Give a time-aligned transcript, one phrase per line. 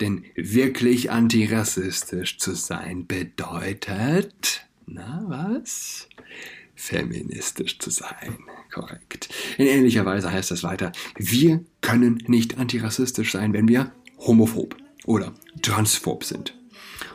[0.00, 6.08] Denn wirklich antirassistisch zu sein bedeutet, na was?
[6.74, 8.38] Feministisch zu sein.
[8.72, 9.28] Korrekt.
[9.56, 15.34] In ähnlicher Weise heißt das weiter, wir können nicht antirassistisch sein, wenn wir homophob oder
[15.62, 16.54] transphob sind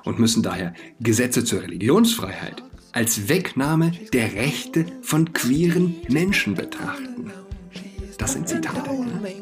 [0.04, 7.32] und müssen daher Gesetze zur Religionsfreiheit als Wegnahme der Rechte von queeren Menschen betrachten.
[8.18, 8.92] Das sind Zitate.
[8.92, 9.36] Ne?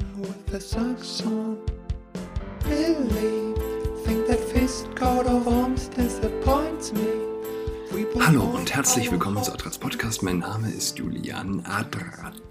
[8.20, 10.24] Hallo und herzlich willkommen zu Adrats Podcast.
[10.24, 12.42] Mein Name ist Julian Adrat.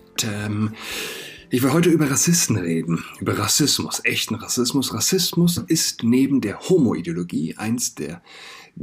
[1.51, 4.95] Ich will heute über Rassisten reden, über Rassismus, echten Rassismus.
[4.95, 8.23] Rassismus ist neben der Homo-Ideologie eins der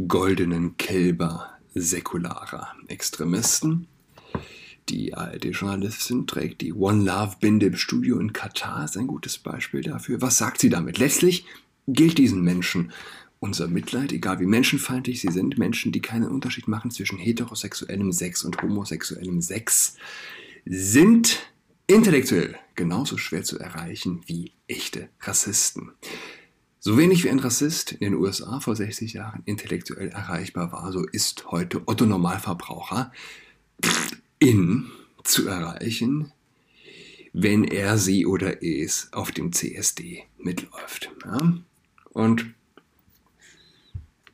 [0.07, 3.87] goldenen Kälber säkularer Extremisten.
[4.89, 10.21] Die ARD-Journalistin trägt die One Love-Binde im Studio in Katar, ist ein gutes Beispiel dafür.
[10.21, 10.97] Was sagt sie damit?
[10.97, 11.45] Letztlich
[11.87, 12.91] gilt diesen Menschen
[13.39, 18.43] unser Mitleid, egal wie menschenfeindlich sie sind, Menschen, die keinen Unterschied machen zwischen heterosexuellem Sex
[18.43, 19.95] und homosexuellem Sex,
[20.65, 21.51] sind
[21.85, 25.91] intellektuell genauso schwer zu erreichen wie echte Rassisten.
[26.79, 31.05] So wenig wie ein Rassist in den USA vor 60 Jahren intellektuell erreichbar war, so
[31.05, 33.11] ist heute Otto Normalverbraucher
[34.39, 34.89] in
[35.23, 36.31] zu erreichen,
[37.33, 41.11] wenn er sie oder es auf dem CSD mitläuft.
[41.25, 41.57] Ja?
[42.11, 42.45] Und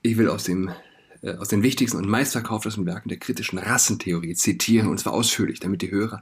[0.01, 0.69] ich will aus, dem,
[1.21, 5.81] äh, aus den wichtigsten und meistverkauftesten Werken der kritischen Rassentheorie zitieren, und zwar ausführlich, damit
[5.81, 6.21] die Hörer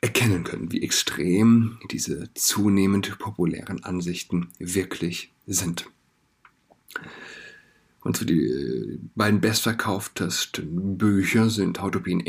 [0.00, 5.86] erkennen können, wie extrem diese zunehmend populären Ansichten wirklich sind.
[8.04, 12.22] Und so die äh, beiden bestverkauftesten Bücher sind How an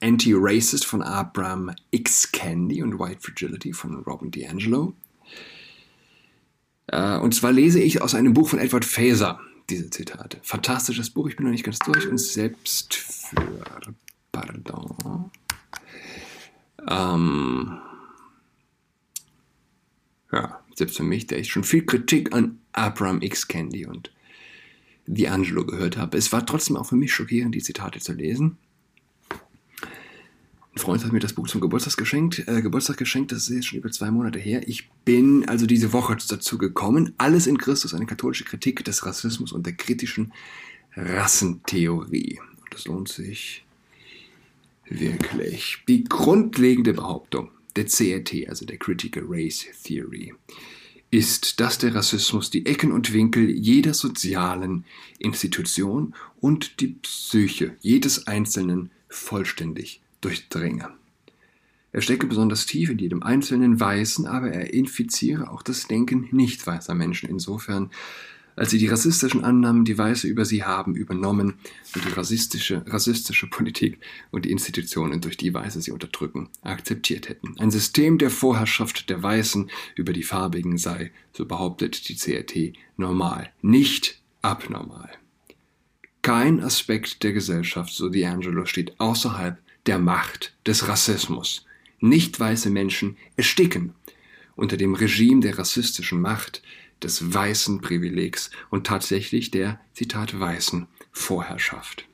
[0.00, 2.30] Anti-Racist von Abraham X.
[2.30, 4.94] Candy und White Fragility von Robin DiAngelo.
[6.86, 10.38] Äh, und zwar lese ich aus einem Buch von Edward Faser diese Zitate.
[10.42, 13.62] Fantastisches Buch, ich bin noch nicht ganz durch und selbst für,
[14.32, 15.30] pardon,
[16.88, 17.78] ähm,
[20.32, 23.48] ja, selbst für mich, der ich schon viel Kritik an Abraham X.
[23.48, 24.10] Candy und
[25.10, 26.16] D'Angelo gehört habe.
[26.16, 28.56] Es war trotzdem auch für mich schockierend, die Zitate zu lesen.
[30.72, 33.66] Ein Freund hat mir das Buch zum Geburtstag geschenkt, äh, Geburtstag geschenkt, das ist jetzt
[33.66, 34.66] schon über zwei Monate her.
[34.68, 37.12] Ich bin also diese Woche dazu gekommen.
[37.18, 40.32] Alles in Christus, eine katholische Kritik des Rassismus und der kritischen
[40.94, 42.38] Rassentheorie.
[42.38, 43.64] Und das lohnt sich
[44.88, 45.78] wirklich.
[45.88, 50.34] Die grundlegende Behauptung der CRT, also der Critical Race Theory,
[51.10, 54.84] ist, dass der Rassismus die Ecken und Winkel jeder sozialen
[55.18, 60.90] Institution und die Psyche jedes Einzelnen vollständig durchdringe.
[61.92, 66.64] Er stecke besonders tief in jedem einzelnen Weißen, aber er infiziere auch das Denken nicht
[66.64, 67.90] weißer Menschen insofern,
[68.56, 71.54] als sie die rassistischen Annahmen, die Weiße über sie haben, übernommen
[71.94, 73.98] und die rassistische, rassistische Politik
[74.30, 77.58] und die Institutionen, durch die Weiße sie unterdrücken, akzeptiert hätten.
[77.58, 83.50] Ein System der Vorherrschaft der Weißen über die Farbigen sei, so behauptet die CRT, normal,
[83.62, 85.10] nicht abnormal.
[86.22, 91.64] Kein Aspekt der Gesellschaft, so D'Angelo, steht außerhalb der Macht des Rassismus.
[92.00, 93.94] Nicht weiße Menschen ersticken
[94.60, 96.62] unter dem Regime der rassistischen Macht,
[97.00, 102.06] des weißen Privilegs und tatsächlich der, Zitat, weißen Vorherrschaft.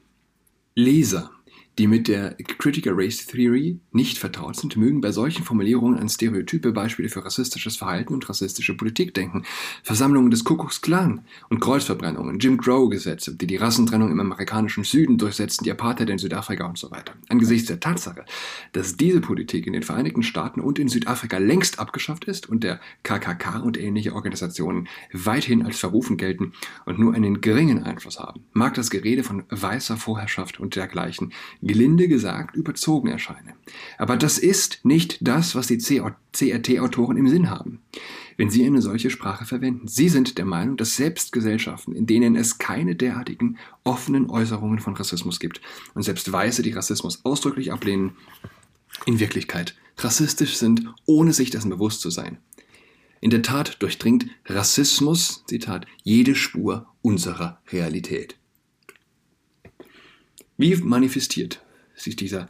[0.75, 1.31] Leser
[1.79, 6.73] die mit der Critical Race Theory nicht vertraut sind, mögen bei solchen Formulierungen an stereotype
[6.73, 9.45] Beispiele für rassistisches Verhalten und rassistische Politik denken.
[9.83, 15.65] Versammlungen des Kuckucks Klan und Kreuzverbrennungen, Jim Crow-Gesetze, die die Rassentrennung im amerikanischen Süden durchsetzten,
[15.65, 17.13] die Apartheid in Südafrika und so weiter.
[17.29, 18.25] Angesichts der Tatsache,
[18.73, 22.81] dass diese Politik in den Vereinigten Staaten und in Südafrika längst abgeschafft ist und der
[23.03, 26.53] KKK und ähnliche Organisationen weithin als verrufen gelten
[26.87, 31.33] und nur einen geringen Einfluss haben, mag das Gerede von weißer Vorherrschaft und dergleichen
[31.67, 33.55] gelinde gesagt, überzogen erscheine.
[33.99, 37.81] Aber das ist nicht das, was die CRT-Autoren im Sinn haben,
[38.37, 39.89] wenn sie eine solche Sprache verwenden.
[39.89, 44.95] Sie sind der Meinung, dass selbst Gesellschaften, in denen es keine derartigen offenen Äußerungen von
[44.95, 45.61] Rassismus gibt
[45.95, 48.13] und selbst Weiße, die Rassismus ausdrücklich ablehnen,
[49.05, 52.39] in Wirklichkeit rassistisch sind, ohne sich dessen bewusst zu sein.
[53.21, 58.37] In der Tat durchdringt Rassismus, Zitat, jede Spur unserer Realität.
[60.57, 61.63] Wie manifestiert
[61.95, 62.47] sich dieser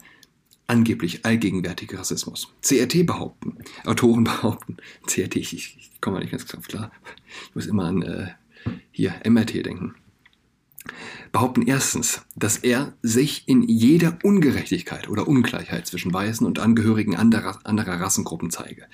[0.67, 2.53] angeblich allgegenwärtige Rassismus?
[2.61, 6.91] CRT behaupten, Autoren behaupten, CRT, ich, ich komme nicht ganz klar,
[7.49, 8.27] ich muss immer an äh,
[8.91, 9.95] hier MRT denken,
[11.31, 17.59] behaupten erstens, dass er sich in jeder Ungerechtigkeit oder Ungleichheit zwischen Weißen und Angehörigen anderer,
[17.65, 18.85] anderer Rassengruppen zeige.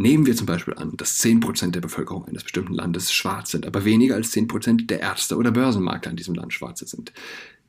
[0.00, 3.84] Nehmen wir zum Beispiel an, dass 10% der Bevölkerung eines bestimmten Landes schwarz sind, aber
[3.84, 7.12] weniger als 10% der Ärzte oder Börsenmakler in diesem Land schwarze sind.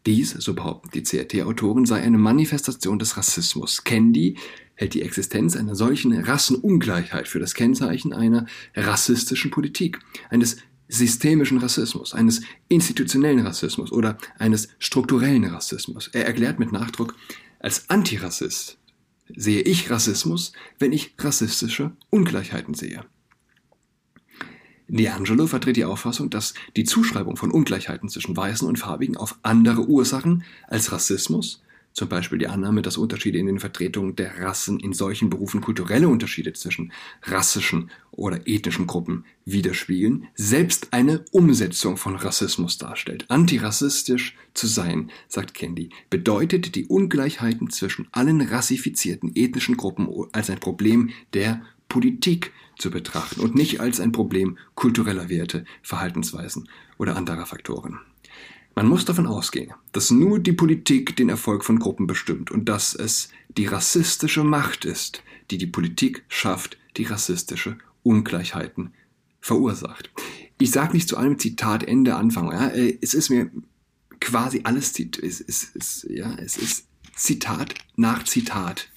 [0.05, 3.83] Dies, so behaupten die CRT-Autoren, sei eine Manifestation des Rassismus.
[3.83, 4.37] Candy
[4.75, 9.99] hält die Existenz einer solchen Rassenungleichheit für das Kennzeichen einer rassistischen Politik,
[10.29, 10.57] eines
[10.87, 16.09] systemischen Rassismus, eines institutionellen Rassismus oder eines strukturellen Rassismus.
[16.13, 17.15] Er erklärt mit Nachdruck,
[17.59, 18.77] als Antirassist
[19.35, 23.05] sehe ich Rassismus, wenn ich rassistische Ungleichheiten sehe.
[24.89, 29.87] D'Angelo vertritt die Auffassung, dass die Zuschreibung von Ungleichheiten zwischen Weißen und Farbigen auf andere
[29.87, 31.61] Ursachen als Rassismus,
[31.93, 36.07] zum Beispiel die Annahme, dass Unterschiede in den Vertretungen der Rassen in solchen Berufen kulturelle
[36.07, 36.91] Unterschiede zwischen
[37.23, 43.25] rassischen oder ethnischen Gruppen widerspiegeln, selbst eine Umsetzung von Rassismus darstellt.
[43.29, 50.59] Antirassistisch zu sein, sagt Candy, bedeutet die Ungleichheiten zwischen allen rassifizierten ethnischen Gruppen als ein
[50.59, 57.45] Problem der Politik zu betrachten und nicht als ein Problem kultureller Werte, Verhaltensweisen oder anderer
[57.45, 57.99] Faktoren.
[58.75, 62.93] Man muss davon ausgehen, dass nur die Politik den Erfolg von Gruppen bestimmt und dass
[62.95, 65.21] es die rassistische Macht ist,
[65.51, 68.93] die die Politik schafft, die rassistische Ungleichheiten
[69.41, 70.11] verursacht.
[70.59, 72.51] Ich sage nicht zu einem Zitat Ende Anfang.
[72.51, 73.51] Ja, äh, es ist mir
[74.19, 78.89] quasi alles es ist, ja, es ist Zitat nach Zitat.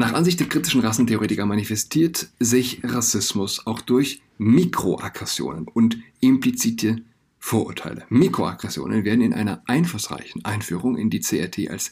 [0.00, 7.02] Nach Ansicht der kritischen Rassentheoretiker manifestiert sich Rassismus auch durch Mikroaggressionen und implizite
[7.38, 8.06] Vorurteile.
[8.08, 11.90] Mikroaggressionen werden in einer einflussreichen Einführung in die CRT als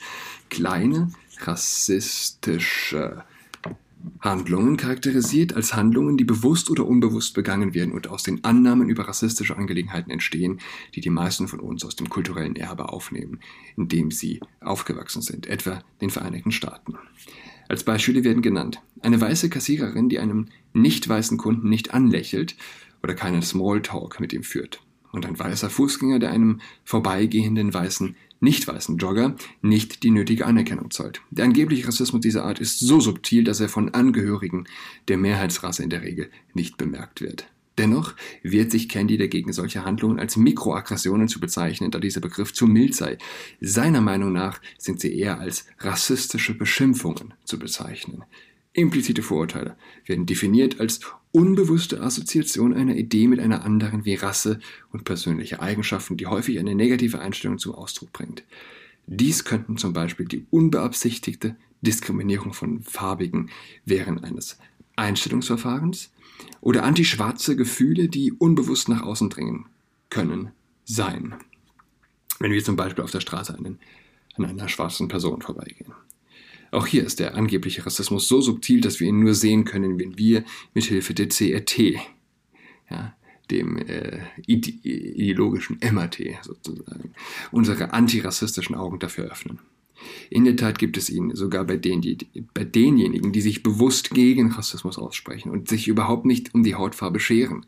[0.49, 3.25] kleine rassistische
[4.21, 9.07] Handlungen charakterisiert, als Handlungen, die bewusst oder unbewusst begangen werden und aus den Annahmen über
[9.07, 10.61] rassistische Angelegenheiten entstehen,
[10.95, 13.41] die die meisten von uns aus dem kulturellen Erbe aufnehmen,
[13.77, 16.97] in dem sie aufgewachsen sind, etwa den Vereinigten Staaten.
[17.69, 22.57] Als Beispiele werden genannt eine weiße Kassiererin, die einem nicht weißen Kunden nicht anlächelt
[23.03, 24.81] oder keinen Smalltalk mit ihm führt.
[25.13, 30.91] Und ein weißer Fußgänger, der einem vorbeigehenden weißen, nicht weißen Jogger nicht die nötige Anerkennung
[30.91, 31.23] zollt.
[31.31, 34.67] Der angebliche Rassismus dieser Art ist so subtil, dass er von Angehörigen
[35.09, 37.47] der Mehrheitsrasse in der Regel nicht bemerkt wird.
[37.79, 42.67] Dennoch wehrt sich Candy dagegen, solche Handlungen als Mikroaggressionen zu bezeichnen, da dieser Begriff zu
[42.67, 43.19] mild sei.
[43.61, 48.25] Seiner Meinung nach sind sie eher als rassistische Beschimpfungen zu bezeichnen.
[48.73, 49.77] Implizite Vorurteile
[50.07, 54.59] werden definiert als unbewusste Assoziation einer Idee mit einer anderen wie Rasse
[54.93, 58.43] und persönliche Eigenschaften, die häufig eine negative Einstellung zum Ausdruck bringt.
[59.07, 63.51] Dies könnten zum Beispiel die unbeabsichtigte Diskriminierung von Farbigen
[63.85, 64.59] während eines
[64.97, 66.11] Einstellungsverfahrens,
[66.61, 69.67] oder antischwarze Gefühle, die unbewusst nach außen dringen
[70.11, 70.51] können,
[70.85, 71.35] sein.
[72.39, 73.79] Wenn wir zum Beispiel auf der Straße einen,
[74.35, 75.93] an einer schwarzen Person vorbeigehen.
[76.71, 80.19] Auch hier ist der angebliche Rassismus so subtil, dass wir ihn nur sehen können, wenn
[80.19, 80.45] wir
[80.75, 81.95] mit Hilfe der CRT,
[82.91, 83.17] ja,
[83.51, 87.15] dem äh, ideologischen MAT sozusagen,
[87.51, 89.59] unsere antirassistischen Augen dafür öffnen.
[90.31, 92.19] In der Tat gibt es ihn sogar bei, den, die,
[92.55, 97.21] bei denjenigen, die sich bewusst gegen Rassismus aussprechen und sich überhaupt nicht um die Hautfarbe
[97.21, 97.67] scheren.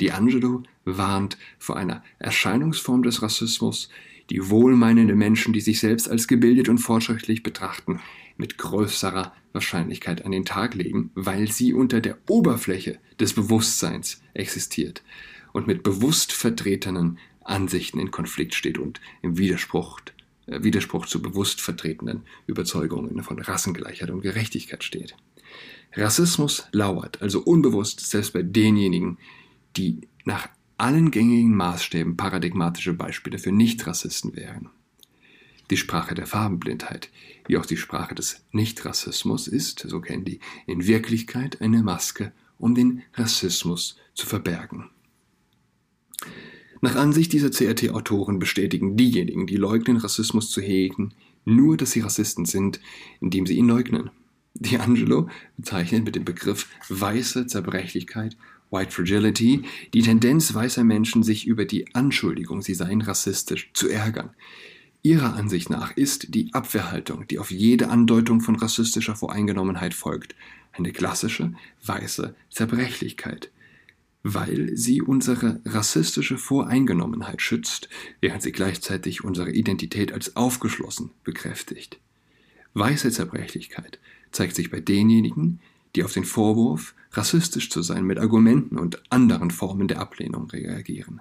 [0.00, 3.88] D'Angelo warnt vor einer Erscheinungsform des Rassismus,
[4.30, 8.00] die wohlmeinende Menschen, die sich selbst als gebildet und fortschrittlich betrachten,
[8.36, 15.02] mit größerer Wahrscheinlichkeit an den Tag legen, weil sie unter der Oberfläche des Bewusstseins existiert
[15.52, 21.60] und mit bewusst vertretenen Ansichten in Konflikt steht und im Widerspruch äh, Widerspruch zu bewusst
[21.60, 25.16] vertretenen Überzeugungen von Rassengleichheit und Gerechtigkeit steht.
[25.94, 29.18] Rassismus lauert also unbewusst selbst bei denjenigen,
[29.76, 34.70] die nach allen gängigen Maßstäben paradigmatische Beispiele für Nichtrassisten wären.
[35.70, 37.08] Die Sprache der Farbenblindheit,
[37.46, 42.74] wie auch die Sprache des Nichtrassismus, ist, so kennen die, in Wirklichkeit eine Maske, um
[42.74, 44.90] den Rassismus zu verbergen.
[46.84, 52.44] Nach Ansicht dieser CRT-Autoren bestätigen diejenigen, die leugnen, Rassismus zu hegen, nur, dass sie Rassisten
[52.44, 52.80] sind,
[53.20, 54.10] indem sie ihn leugnen.
[54.58, 58.36] D'Angelo bezeichnet mit dem Begriff weiße Zerbrechlichkeit,
[58.72, 59.62] White Fragility,
[59.94, 64.30] die Tendenz weißer Menschen, sich über die Anschuldigung, sie seien rassistisch, zu ärgern.
[65.02, 70.34] Ihrer Ansicht nach ist die Abwehrhaltung, die auf jede Andeutung von rassistischer Voreingenommenheit folgt,
[70.72, 71.52] eine klassische
[71.84, 73.52] weiße Zerbrechlichkeit
[74.22, 77.88] weil sie unsere rassistische Voreingenommenheit schützt,
[78.20, 81.98] während sie gleichzeitig unsere Identität als aufgeschlossen bekräftigt.
[82.74, 83.98] Weiße Zerbrechlichkeit
[84.30, 85.60] zeigt sich bei denjenigen,
[85.94, 91.20] die auf den Vorwurf, rassistisch zu sein, mit Argumenten und anderen Formen der Ablehnung reagieren.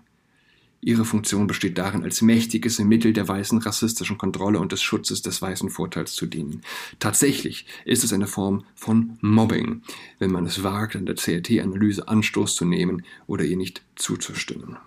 [0.83, 5.39] Ihre Funktion besteht darin, als mächtiges Mittel der weißen rassistischen Kontrolle und des Schutzes des
[5.39, 6.61] weißen Vorteils zu dienen.
[7.00, 9.83] Tatsächlich ist es eine Form von Mobbing,
[10.17, 14.77] wenn man es wagt, an der CRT-Analyse Anstoß zu nehmen oder ihr nicht zuzustimmen.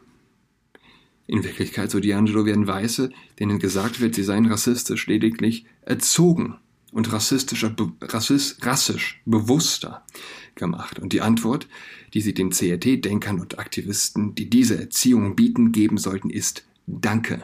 [1.29, 6.57] In Wirklichkeit, so D'Angelo, werden Weiße, denen gesagt wird, sie seien rassistisch, lediglich erzogen
[6.93, 10.05] und rassistischer, rassist, rassisch bewusster
[10.55, 10.99] gemacht.
[10.99, 11.69] Und die Antwort,
[12.13, 17.43] die sie den CRT-Denkern und Aktivisten, die diese Erziehung bieten, geben sollten, ist Danke.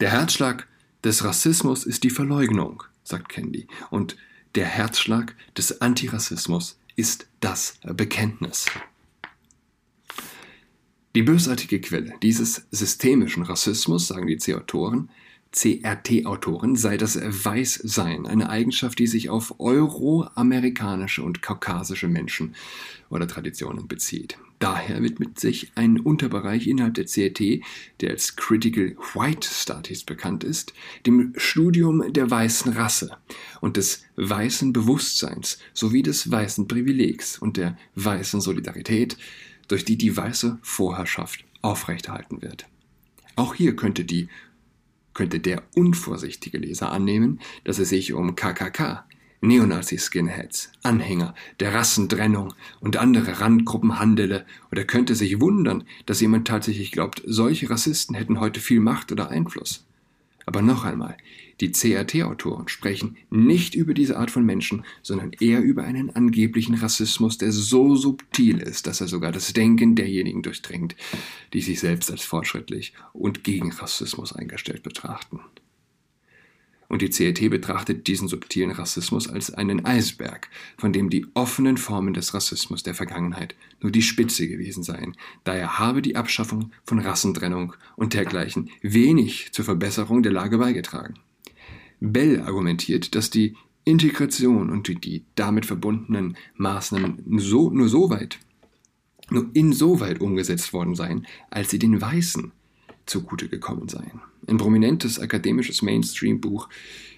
[0.00, 0.66] Der Herzschlag
[1.04, 3.66] des Rassismus ist die Verleugnung, sagt Candy.
[3.90, 4.16] Und
[4.54, 8.66] der Herzschlag des Antirassismus ist das Bekenntnis.
[11.14, 15.08] Die bösartige Quelle dieses systemischen Rassismus, sagen die C-Autoren,
[15.52, 22.54] CRT-Autoren sei das Weißsein, eine Eigenschaft, die sich auf euroamerikanische und kaukasische Menschen
[23.08, 24.38] oder Traditionen bezieht.
[24.58, 27.62] Daher widmet sich ein Unterbereich innerhalb der CRT,
[28.00, 30.72] der als Critical White Studies bekannt ist,
[31.04, 33.16] dem Studium der weißen Rasse
[33.60, 39.18] und des weißen Bewusstseins sowie des weißen Privilegs und der weißen Solidarität,
[39.68, 42.66] durch die die weiße Vorherrschaft aufrechterhalten wird.
[43.34, 44.28] Auch hier könnte die
[45.16, 49.06] könnte der unvorsichtige Leser annehmen, dass es sich um KKK,
[49.40, 56.92] Neonazi-Skinheads, Anhänger der Rassentrennung und andere Randgruppen handele oder könnte sich wundern, dass jemand tatsächlich
[56.92, 59.86] glaubt, solche Rassisten hätten heute viel Macht oder Einfluss.
[60.46, 61.16] Aber noch einmal,
[61.60, 67.36] die CRT-Autoren sprechen nicht über diese Art von Menschen, sondern eher über einen angeblichen Rassismus,
[67.36, 70.94] der so subtil ist, dass er sogar das Denken derjenigen durchdringt,
[71.52, 75.40] die sich selbst als fortschrittlich und gegen Rassismus eingestellt betrachten.
[76.88, 82.14] Und die CRT betrachtet diesen subtilen Rassismus als einen Eisberg, von dem die offenen Formen
[82.14, 85.16] des Rassismus der Vergangenheit nur die Spitze gewesen seien.
[85.44, 91.14] Daher habe die Abschaffung von Rassentrennung und dergleichen wenig zur Verbesserung der Lage beigetragen.
[92.00, 98.38] Bell argumentiert, dass die Integration und die damit verbundenen Maßnahmen so, nur so weit,
[99.30, 102.52] nur insoweit umgesetzt worden seien, als sie den Weißen
[103.06, 104.20] zugute gekommen seien.
[104.46, 106.68] Ein prominentes akademisches Mainstream-Buch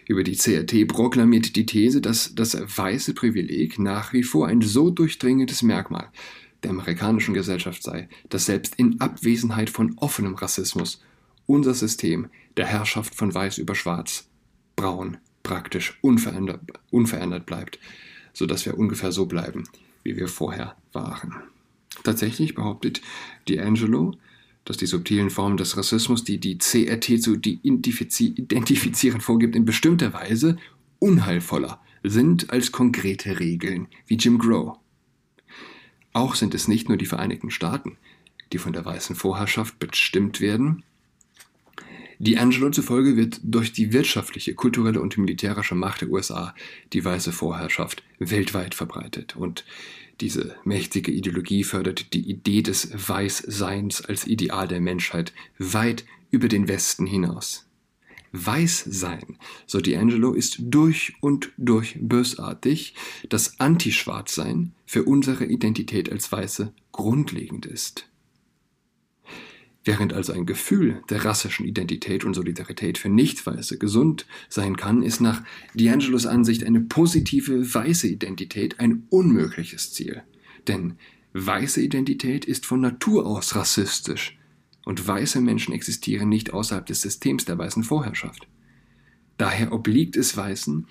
[0.07, 4.91] über die CRT proklamiert die These, dass das weiße Privileg nach wie vor ein so
[4.91, 6.09] durchdringendes Merkmal
[6.63, 11.03] der amerikanischen Gesellschaft sei, dass selbst in Abwesenheit von offenem Rassismus
[11.47, 14.29] unser System der Herrschaft von Weiß über Schwarz,
[14.77, 17.79] Braun praktisch unverändert, unverändert bleibt,
[18.33, 19.65] sodass wir ungefähr so bleiben,
[20.03, 21.35] wie wir vorher waren.
[22.05, 23.01] Tatsächlich behauptet
[23.49, 24.15] D'Angelo,
[24.69, 30.59] dass die subtilen Formen des Rassismus, die die CRT zu identifizieren vorgibt, in bestimmter Weise
[30.99, 34.77] unheilvoller sind als konkrete Regeln wie Jim Crow.
[36.13, 37.97] Auch sind es nicht nur die Vereinigten Staaten,
[38.53, 40.83] die von der weißen Vorherrschaft bestimmt werden.
[42.21, 46.55] D'Angelo zufolge wird durch die wirtschaftliche, kulturelle und militärische Macht der USA
[46.93, 49.65] die weiße Vorherrschaft weltweit verbreitet und
[50.21, 56.69] diese mächtige Ideologie fördert die Idee des Weißseins als Ideal der Menschheit weit über den
[56.69, 57.67] Westen hinaus.
[58.33, 62.95] Weißsein, so D'Angelo, ist durch und durch bösartig,
[63.29, 68.08] das Antischwarzsein für unsere Identität als Weiße grundlegend ist.
[69.89, 75.23] Während also ein Gefühl der rassischen Identität und Solidarität für Nicht-Weiße gesund sein kann, ist
[75.23, 75.43] nach
[75.75, 80.25] D'Angelos Ansicht eine positive weiße Identität ein unmögliches Ziel.
[80.67, 80.99] Denn
[81.33, 84.37] weiße Identität ist von Natur aus rassistisch
[84.85, 88.47] und weiße Menschen existieren nicht außerhalb des Systems der weißen Vorherrschaft.
[89.39, 90.87] Daher obliegt es Weißen,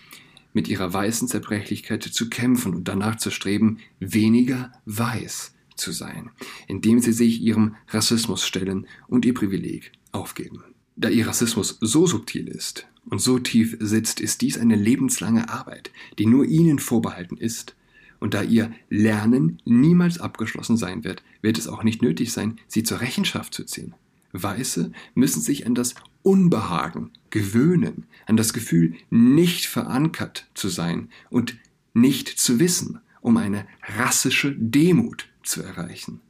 [0.53, 6.29] mit ihrer weißen Zerbrechlichkeit zu kämpfen und danach zu streben, weniger weiß zu sein,
[6.67, 10.63] indem sie sich ihrem Rassismus stellen und ihr Privileg aufgeben.
[10.95, 15.91] Da ihr Rassismus so subtil ist und so tief sitzt, ist dies eine lebenslange Arbeit,
[16.17, 17.75] die nur ihnen vorbehalten ist.
[18.19, 22.81] Und da ihr Lernen niemals abgeschlossen sein wird, wird es auch nicht nötig sein, sie
[22.81, 23.93] zur Rechenschaft zu ziehen.
[24.33, 25.93] Weiße müssen sich an das
[26.23, 31.57] Unbehagen gewöhnen, an das Gefühl, nicht verankert zu sein und
[31.93, 33.65] nicht zu wissen, um eine
[33.97, 36.21] rassische Demut zu erreichen.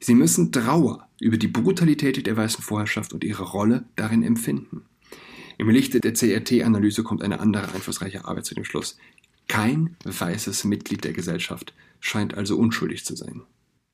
[0.00, 4.82] Sie müssen Trauer über die Brutalität der weißen Vorherrschaft und ihre Rolle darin empfinden.
[5.58, 8.96] Im Lichte der CRT-Analyse kommt eine andere einflussreiche Arbeit zu dem Schluss.
[9.48, 13.42] Kein weißes Mitglied der Gesellschaft scheint also unschuldig zu sein.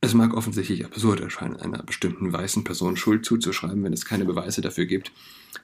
[0.04, 4.60] Es mag offensichtlich absurd erscheinen, einer bestimmten weißen Person Schuld zuzuschreiben, wenn es keine Beweise
[4.60, 5.12] dafür gibt,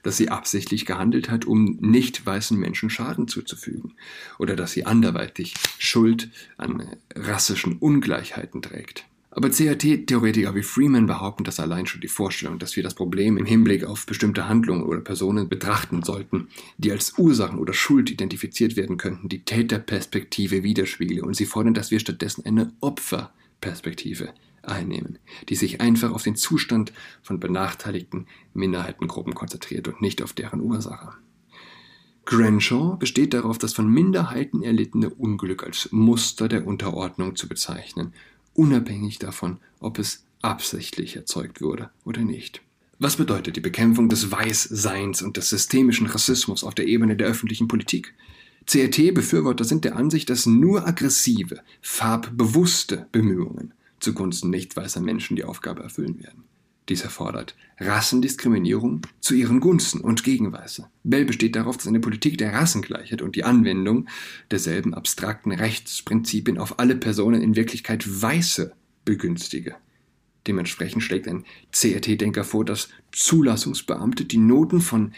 [0.01, 3.93] dass sie absichtlich gehandelt hat, um nicht weißen Menschen Schaden zuzufügen,
[4.39, 9.05] oder dass sie anderweitig Schuld an rassischen Ungleichheiten trägt.
[9.29, 13.45] Aber CAT-Theoretiker wie Freeman behaupten, dass allein schon die Vorstellung, dass wir das Problem im
[13.45, 16.47] Hinblick auf bestimmte Handlungen oder Personen betrachten sollten,
[16.79, 21.91] die als Ursachen oder Schuld identifiziert werden könnten, die Täterperspektive widerspiegele und sie fordern, dass
[21.91, 22.73] wir stattdessen eine
[23.61, 30.33] Opferperspektive einnehmen, die sich einfach auf den Zustand von benachteiligten Minderheitengruppen konzentriert und nicht auf
[30.33, 31.13] deren Ursache.
[32.25, 38.13] Grenshaw besteht darauf, das von Minderheiten erlittene Unglück als Muster der Unterordnung zu bezeichnen
[38.53, 42.61] unabhängig davon, ob es absichtlich erzeugt wurde oder nicht.
[42.99, 47.69] Was bedeutet die Bekämpfung des Weißseins und des systemischen Rassismus auf der Ebene der öffentlichen
[47.69, 48.13] Politik?
[48.65, 55.83] CRT-Befürworter sind der Ansicht, dass nur aggressive, farbbewusste Bemühungen zugunsten nicht weißer Menschen die Aufgabe
[55.83, 56.43] erfüllen werden.
[56.89, 60.89] Dies erfordert Rassendiskriminierung zu ihren Gunsten und gegen Weiße.
[61.03, 64.07] Bell besteht darauf, dass eine Politik der Rassengleichheit und die Anwendung
[64.49, 68.73] derselben abstrakten Rechtsprinzipien auf alle Personen in Wirklichkeit Weiße
[69.05, 69.75] begünstige.
[70.47, 75.13] Dementsprechend schlägt ein CRT-Denker vor, dass Zulassungsbeamte die Noten von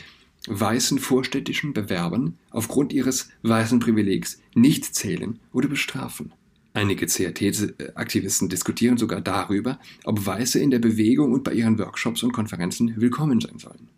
[0.48, 6.34] weißen vorstädtischen Bewerbern aufgrund ihres weißen Privilegs nicht zählen oder bestrafen.
[6.74, 12.32] Einige CRT-Aktivisten diskutieren sogar darüber, ob Weiße in der Bewegung und bei ihren Workshops und
[12.32, 13.90] Konferenzen willkommen sein sollen.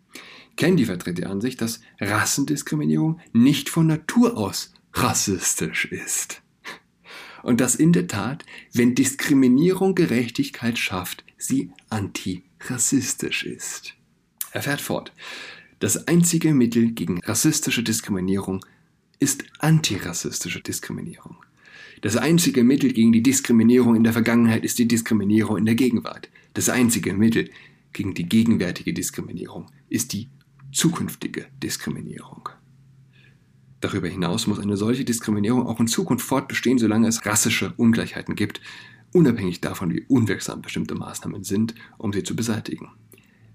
[0.56, 6.42] Candy vertritt die Ansicht, dass Rassendiskriminierung nicht von Natur aus rassistisch ist.
[7.42, 13.94] Und dass in der Tat, wenn Diskriminierung Gerechtigkeit schafft, sie antirassistisch ist.
[14.52, 15.12] Er fährt fort.
[15.78, 18.64] Das einzige Mittel gegen rassistische Diskriminierung
[19.18, 21.36] ist antirassistische Diskriminierung.
[22.00, 26.30] Das einzige Mittel gegen die Diskriminierung in der Vergangenheit ist die Diskriminierung in der Gegenwart.
[26.54, 27.50] Das einzige Mittel
[27.92, 30.28] gegen die gegenwärtige Diskriminierung ist die
[30.72, 32.48] zukünftige Diskriminierung.
[33.80, 38.62] Darüber hinaus muss eine solche Diskriminierung auch in Zukunft fortbestehen, solange es rassische Ungleichheiten gibt,
[39.12, 42.88] unabhängig davon, wie unwirksam bestimmte Maßnahmen sind, um sie zu beseitigen.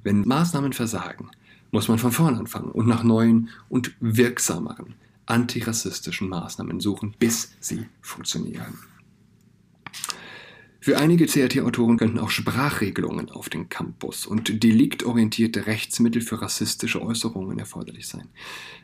[0.04, 1.30] Wenn Maßnahmen versagen,
[1.72, 7.86] muss man von vorn anfangen und nach neuen und wirksameren, antirassistischen Maßnahmen suchen, bis sie
[8.01, 8.78] funktionieren.
[10.84, 17.60] Für einige CRT-Autoren könnten auch Sprachregelungen auf den Campus und deliktorientierte Rechtsmittel für rassistische Äußerungen
[17.60, 18.30] erforderlich sein.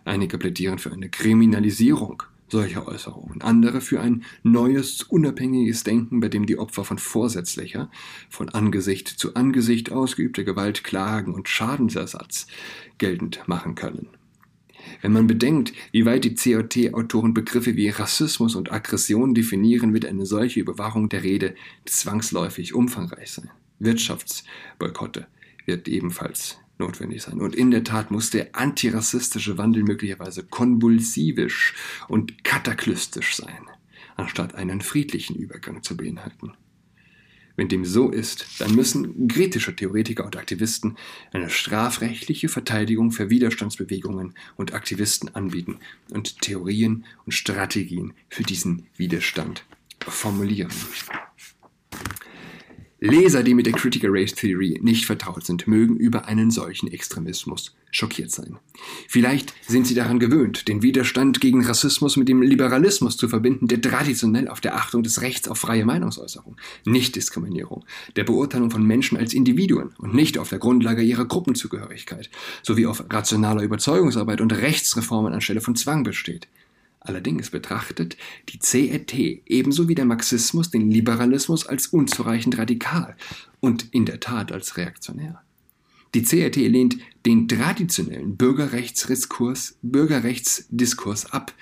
[0.06, 6.46] Einige plädieren für eine Kriminalisierung solcher Äußerungen, andere für ein neues, unabhängiges Denken, bei dem
[6.46, 7.90] die Opfer von vorsätzlicher,
[8.30, 12.48] von Angesicht zu Angesicht ausgeübter Gewalt klagen und Schadensersatz
[12.98, 14.08] geltend machen können.
[15.02, 20.26] Wenn man bedenkt, wie weit die COT-Autoren Begriffe wie Rassismus und Aggression definieren, wird eine
[20.26, 21.56] solche Überwachung der Rede
[21.86, 23.50] zwangsläufig umfangreich sein.
[23.80, 25.28] Wirtschaftsboykotte
[25.66, 27.42] wird ebenfalls notwendig sein.
[27.42, 31.74] Und in der Tat muss der antirassistische Wandel möglicherweise konvulsivisch
[32.08, 33.70] und kataklystisch sein,
[34.16, 36.54] anstatt einen friedlichen Übergang zu beinhalten.
[37.58, 40.96] Wenn dem so ist, dann müssen kritische Theoretiker und Aktivisten
[41.34, 45.80] eine strafrechtliche Verteidigung für Widerstandsbewegungen und Aktivisten anbieten
[46.12, 49.66] und Theorien und Strategien für diesen Widerstand
[50.08, 50.72] formulieren.
[53.00, 57.76] Leser, die mit der Critical Race Theory nicht vertraut sind, mögen über einen solchen Extremismus
[57.92, 58.58] schockiert sein.
[59.08, 63.82] Vielleicht sind sie daran gewöhnt, den Widerstand gegen Rassismus mit dem Liberalismus zu verbinden, der
[63.82, 69.34] traditionell auf der Achtung des Rechts auf freie Meinungsäußerung, Nichtdiskriminierung, der Beurteilung von Menschen als
[69.34, 72.30] Individuen und nicht auf der Grundlage ihrer Gruppenzugehörigkeit,
[72.64, 76.48] sowie auf rationaler Überzeugungsarbeit und Rechtsreformen anstelle von Zwang besteht.
[77.00, 78.18] Allerdings betrachtet
[78.50, 83.16] die CRT ebenso wie der Marxismus den Liberalismus als unzureichend radikal
[83.60, 85.42] und in der Tat als reaktionär.
[86.14, 91.54] Die CRT lehnt den traditionellen Bürgerrechtsdiskurs, Bürgerrechtsdiskurs ab,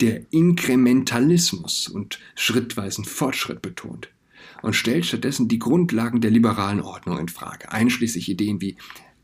[0.00, 4.08] der Inkrementalismus und schrittweisen Fortschritt betont
[4.62, 8.76] und stellt stattdessen die Grundlagen der liberalen Ordnung in Frage, einschließlich Ideen wie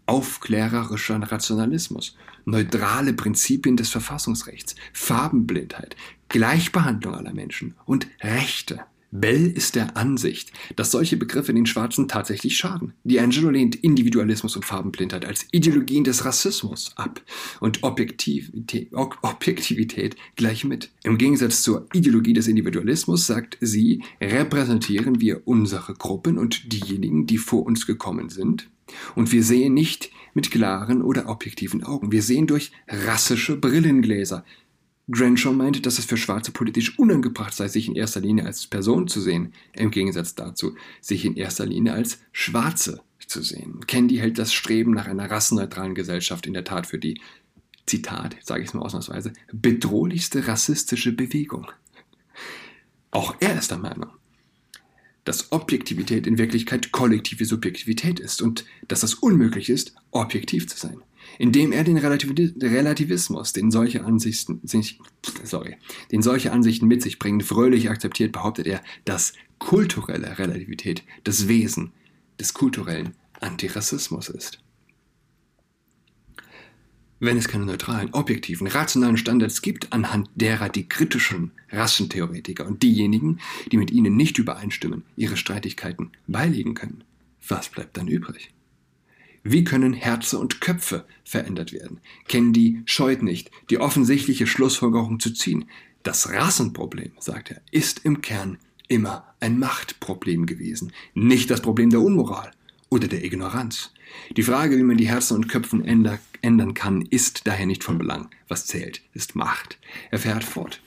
[0.06, 5.96] aufklärerischer Rationalismus, neutrale Prinzipien des Verfassungsrechts, Farbenblindheit,
[6.28, 8.80] Gleichbehandlung aller Menschen und Rechte.
[9.12, 12.92] Bell ist der Ansicht, dass solche Begriffe den Schwarzen tatsächlich schaden.
[13.04, 17.20] D'Angelo lehnt Individualismus und Farbenblindheit als Ideologien des Rassismus ab
[17.58, 20.90] und Objektivität, Objektivität gleich mit.
[21.02, 27.38] Im Gegensatz zur Ideologie des Individualismus sagt sie, repräsentieren wir unsere Gruppen und diejenigen, die
[27.38, 28.70] vor uns gekommen sind,
[29.14, 32.12] und wir sehen nicht mit klaren oder objektiven Augen.
[32.12, 34.44] Wir sehen durch rassische Brillengläser.
[35.10, 39.08] Grenshaw meinte, dass es für Schwarze politisch unangebracht sei, sich in erster Linie als Person
[39.08, 43.80] zu sehen, im Gegensatz dazu, sich in erster Linie als Schwarze zu sehen.
[43.86, 47.20] Candy hält das Streben nach einer rassenneutralen Gesellschaft in der Tat für die,
[47.90, 51.66] Zitat, sage ich es mal ausnahmsweise, bedrohlichste rassistische Bewegung.
[53.10, 54.10] Auch er ist der Meinung,
[55.24, 61.02] dass Objektivität in Wirklichkeit kollektive Subjektivität ist und dass es unmöglich ist, objektiv zu sein.
[61.38, 64.60] Indem er den Relativismus, den solche Ansichten,
[65.44, 65.76] sorry,
[66.10, 71.92] den solche Ansichten mit sich bringen, fröhlich akzeptiert, behauptet er, dass kulturelle Relativität das Wesen
[72.38, 74.60] des kulturellen Antirassismus ist.
[77.22, 83.40] Wenn es keine neutralen, objektiven, rationalen Standards gibt, anhand derer die kritischen Rassentheoretiker und diejenigen,
[83.70, 87.04] die mit ihnen nicht übereinstimmen, ihre Streitigkeiten beilegen können,
[87.46, 88.52] was bleibt dann übrig?
[89.42, 92.00] Wie können Herze und Köpfe verändert werden?
[92.26, 95.66] Kennedy scheut nicht, die offensichtliche Schlussfolgerung zu ziehen.
[96.02, 98.56] Das Rassenproblem, sagt er, ist im Kern
[98.88, 102.50] immer ein Machtproblem gewesen, nicht das Problem der Unmoral
[102.88, 103.92] oder der Ignoranz.
[104.36, 108.28] Die Frage, wie man die Herzen und Köpfen ändern kann, ist daher nicht von Belang.
[108.48, 109.78] Was zählt, ist Macht.
[110.10, 110.80] Er fährt fort.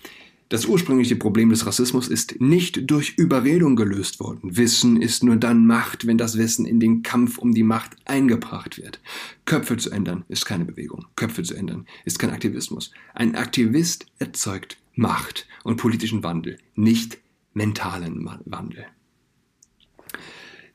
[0.53, 4.55] Das ursprüngliche Problem des Rassismus ist nicht durch Überredung gelöst worden.
[4.55, 8.77] Wissen ist nur dann Macht, wenn das Wissen in den Kampf um die Macht eingebracht
[8.77, 8.99] wird.
[9.45, 11.07] Köpfe zu ändern ist keine Bewegung.
[11.15, 12.91] Köpfe zu ändern ist kein Aktivismus.
[13.15, 17.17] Ein Aktivist erzeugt Macht und politischen Wandel, nicht
[17.55, 18.85] mentalen Wandel.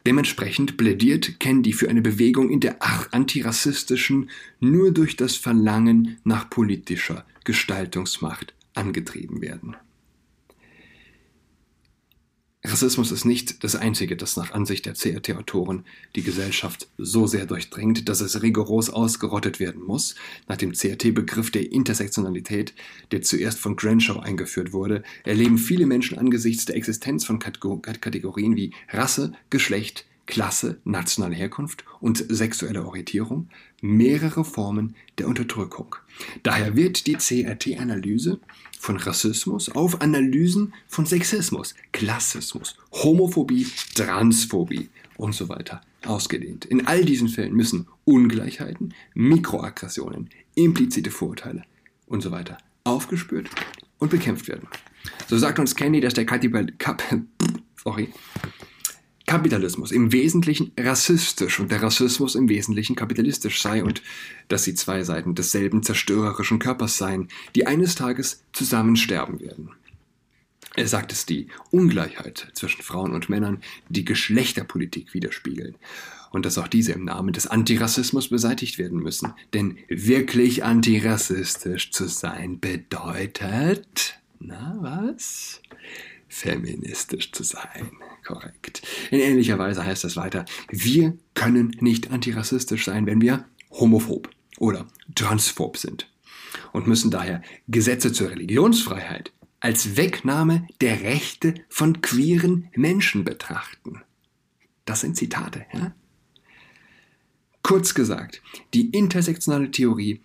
[0.07, 2.77] Dementsprechend plädiert Candy für eine Bewegung in der
[3.13, 4.31] antirassistischen,
[4.61, 9.77] nur durch das Verlangen nach politischer Gestaltungsmacht angetrieben werden.
[12.71, 18.09] Rassismus ist nicht das Einzige, das nach Ansicht der CRT-Autoren die Gesellschaft so sehr durchdringt,
[18.09, 20.17] dass es rigoros ausgerottet werden muss.
[20.49, 22.75] Nach dem CRT-Begriff der Intersektionalität,
[23.11, 28.75] der zuerst von Crenshaw eingeführt wurde, erleben viele Menschen angesichts der Existenz von Kategorien wie
[28.91, 33.49] Rasse, Geschlecht, Klasse, nationale Herkunft und sexuelle Orientierung
[33.81, 35.97] mehrere Formen der Unterdrückung.
[36.43, 38.39] Daher wird die CRT-Analyse
[38.79, 46.67] von Rassismus auf Analysen von Sexismus, Klassismus, Homophobie, Transphobie und so weiter ausgedehnt.
[46.67, 51.63] In all diesen Fällen müssen Ungleichheiten, Mikroaggressionen, implizite Vorurteile
[52.07, 53.49] und so weiter aufgespürt
[53.99, 54.69] und bekämpft werden.
[55.27, 57.03] So sagt uns Candy, dass der Katibal Kap
[57.83, 58.11] sorry,
[59.29, 64.03] Kapitalismus im Wesentlichen rassistisch und der Rassismus im Wesentlichen kapitalistisch sei und
[64.49, 69.71] dass sie zwei Seiten desselben zerstörerischen Körpers seien, die eines Tages zusammen sterben werden.
[70.75, 75.77] Er sagt es die Ungleichheit zwischen Frauen und Männern, die Geschlechterpolitik widerspiegeln
[76.31, 79.35] und dass auch diese im Namen des Antirassismus beseitigt werden müssen.
[79.53, 85.61] Denn wirklich antirassistisch zu sein bedeutet, na was?
[86.29, 87.91] Feministisch zu sein.
[88.25, 88.83] Korrekt.
[89.11, 94.87] In ähnlicher Weise heißt es weiter, wir können nicht antirassistisch sein, wenn wir homophob oder
[95.15, 96.11] transphob sind
[96.73, 104.03] und müssen daher Gesetze zur Religionsfreiheit als Wegnahme der Rechte von queeren Menschen betrachten.
[104.85, 105.67] Das sind Zitate.
[105.73, 105.95] Ja?
[107.63, 110.23] Kurz gesagt, die intersektionale Theorie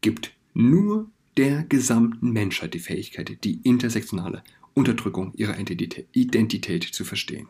[0.00, 4.42] gibt nur der gesamten Menschheit die Fähigkeit, die intersektionale
[4.74, 7.48] Unterdrückung ihrer Identität zu verstehen.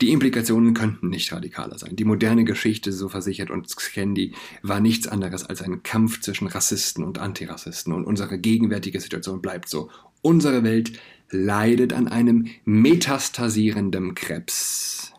[0.00, 1.96] Die Implikationen könnten nicht radikaler sein.
[1.96, 7.02] Die moderne Geschichte, so versichert uns Candy, war nichts anderes als ein Kampf zwischen Rassisten
[7.02, 7.92] und Antirassisten.
[7.92, 9.90] Und unsere gegenwärtige Situation bleibt so.
[10.22, 10.92] Unsere Welt
[11.30, 15.12] leidet an einem metastasierenden Krebs.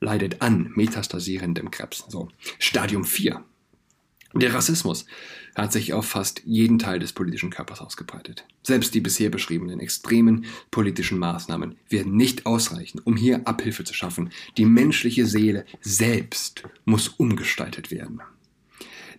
[0.00, 2.04] Leidet an metastasierendem Krebs.
[2.08, 2.28] So.
[2.58, 3.44] Stadium 4.
[4.34, 5.06] Der Rassismus
[5.54, 8.44] hat sich auf fast jeden Teil des politischen Körpers ausgebreitet.
[8.64, 14.30] Selbst die bisher beschriebenen extremen politischen Maßnahmen werden nicht ausreichen, um hier Abhilfe zu schaffen.
[14.56, 18.22] Die menschliche Seele selbst muss umgestaltet werden.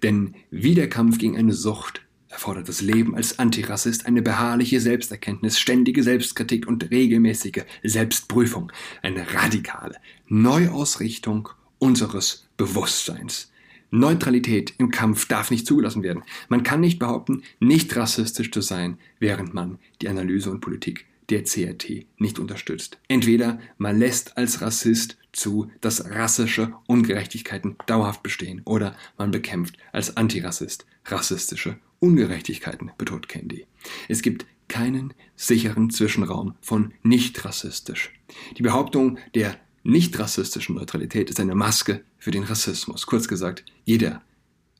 [0.04, 5.58] Denn wie der Kampf gegen eine Sucht erfordert das Leben als Antirassist eine beharrliche Selbsterkenntnis,
[5.58, 9.96] ständige Selbstkritik und regelmäßige Selbstprüfung, eine radikale
[10.28, 11.48] Neuausrichtung
[11.80, 13.54] unseres Bewusstseins.
[14.00, 16.24] Neutralität im Kampf darf nicht zugelassen werden.
[16.50, 21.44] Man kann nicht behaupten, nicht rassistisch zu sein, während man die Analyse und Politik der
[21.44, 23.00] CRT nicht unterstützt.
[23.08, 30.18] Entweder man lässt als Rassist zu, dass rassische Ungerechtigkeiten dauerhaft bestehen, oder man bekämpft als
[30.18, 33.66] Antirassist rassistische Ungerechtigkeiten, betont Candy.
[34.08, 38.12] Es gibt keinen sicheren Zwischenraum von nicht rassistisch.
[38.58, 43.06] Die Behauptung der nicht rassistische Neutralität ist eine Maske für den Rassismus.
[43.06, 44.24] Kurz gesagt, jeder,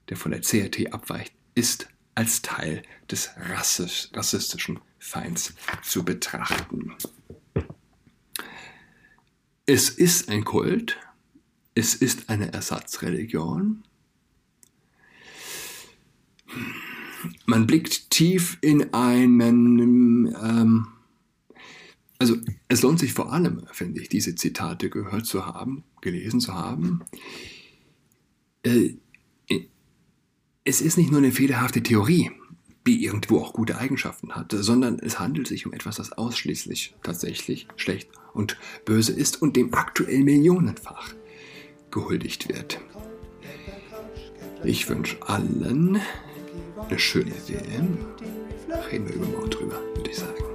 [0.10, 6.96] der von der CRT abweicht, ist als Teil des rassistischen Feinds zu betrachten.
[9.68, 10.98] Es ist ein Kult,
[11.76, 13.84] es ist eine Ersatzreligion.
[17.46, 20.88] Man blickt tief in einen ähm,
[22.26, 26.56] also es lohnt sich vor allem, finde ich, diese Zitate gehört zu haben, gelesen zu
[26.56, 27.04] haben.
[28.64, 28.96] Äh,
[30.64, 32.32] es ist nicht nur eine fehlerhafte Theorie,
[32.88, 37.68] die irgendwo auch gute Eigenschaften hat, sondern es handelt sich um etwas, das ausschließlich tatsächlich
[37.76, 41.14] schlecht und böse ist und dem aktuell millionenfach
[41.92, 42.82] gehuldigt wird.
[44.64, 46.00] Ich wünsche allen
[46.90, 48.00] eine schöne WM.
[48.92, 50.55] Reden wir übermorgen drüber, würde ich sagen.